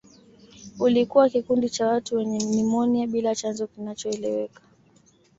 [0.79, 4.61] Ulikuwa kikundi cha watu wenye nimonia bila chanzo kinachoeleweka